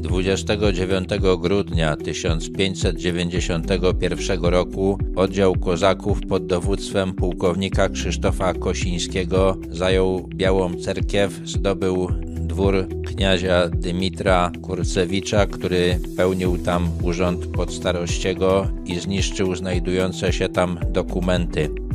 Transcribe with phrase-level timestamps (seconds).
[0.00, 12.08] 29 grudnia 1591 roku oddział kozaków pod dowództwem pułkownika Krzysztofa Kosińskiego zajął Białą Cerkiew, zdobył
[12.26, 21.89] dwór kniazia Dymitra Kurcewicza, który pełnił tam urząd podstarościego i zniszczył znajdujące się tam dokumenty.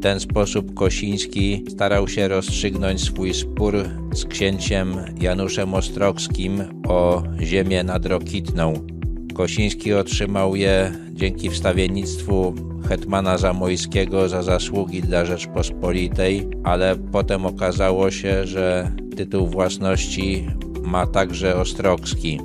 [0.00, 3.74] W ten sposób Kosiński starał się rozstrzygnąć swój spór
[4.14, 8.72] z księciem Januszem Ostrogskim o ziemię nadrokitną.
[9.34, 12.54] Kosiński otrzymał je dzięki wstawiennictwu
[12.88, 20.46] hetmana Zamojskiego za zasługi dla Rzeczpospolitej, ale potem okazało się, że tytuł własności
[20.82, 22.40] ma także Ostrogski.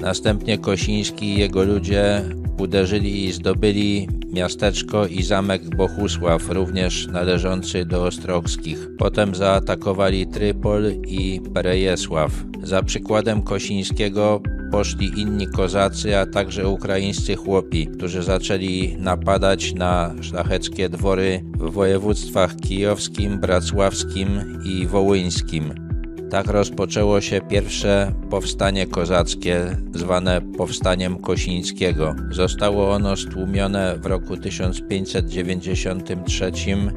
[0.00, 2.22] Następnie Kosiński i jego ludzie
[2.58, 8.88] uderzyli i zdobyli miasteczko i zamek Bohusław, również należący do Ostrogskich.
[8.98, 12.32] Potem zaatakowali Trypol i Perejesław.
[12.62, 14.40] Za przykładem Kosińskiego
[14.72, 22.56] poszli inni kozacy, a także ukraińscy chłopi, którzy zaczęli napadać na szlacheckie dwory w województwach
[22.56, 25.85] kijowskim, bracławskim i wołyńskim.
[26.30, 32.14] Tak rozpoczęło się pierwsze powstanie kozackie, zwane Powstaniem Kosińskiego.
[32.30, 36.52] Zostało ono stłumione w roku 1593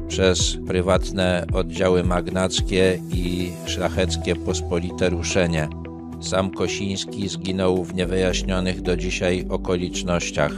[0.08, 5.68] przez prywatne oddziały magnackie i szlacheckie pospolite ruszenie.
[6.20, 10.52] Sam Kosiński zginął w niewyjaśnionych do dzisiaj okolicznościach.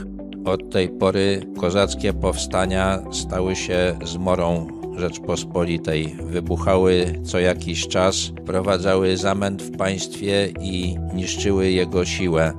[0.45, 9.63] Od tej pory kozackie powstania stały się zmorą Rzeczpospolitej wybuchały co jakiś czas, prowadzały zamęt
[9.63, 12.53] w państwie i niszczyły jego siłę.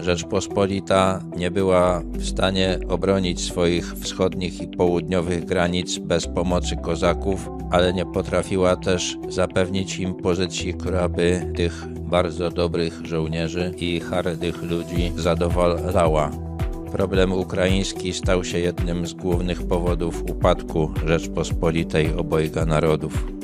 [0.00, 7.92] Rzeczpospolita nie była w stanie obronić swoich wschodnich i południowych granic bez pomocy kozaków, ale
[7.92, 15.12] nie potrafiła też zapewnić im pozycji, która by tych bardzo dobrych żołnierzy i hardych ludzi
[15.16, 16.47] zadowalała.
[16.92, 23.37] Problem ukraiński stał się jednym z głównych powodów upadku Rzeczpospolitej obojga narodów.